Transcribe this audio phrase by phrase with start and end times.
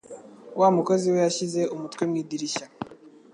[0.59, 2.65] Wa mukozi we yashyize umutwe mu idirishya.